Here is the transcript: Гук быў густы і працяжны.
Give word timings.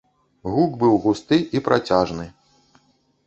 Гук 0.53 0.71
быў 0.83 0.95
густы 1.03 1.37
і 1.59 1.63
працяжны. 1.67 2.25